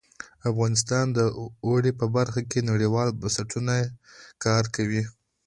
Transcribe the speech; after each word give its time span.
افغانستان 0.49 1.05
د 1.17 1.19
اوړي 1.67 1.91
په 1.99 2.05
برخه 2.15 2.41
کې 2.49 2.67
نړیوالو 2.71 3.17
بنسټونو 3.21 3.73
سره 3.77 3.91
کار 4.45 4.63
کوي. 4.75 5.03